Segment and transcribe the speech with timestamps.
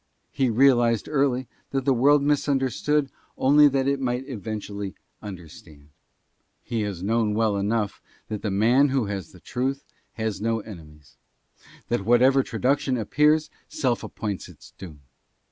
[0.31, 5.89] He realized early that the world misunderstood only that it might eventually understand.
[6.63, 11.17] He has known well enough that the man who has the truth has no enemies—
[11.89, 15.01] that whatever traduction appears self appoints its doom.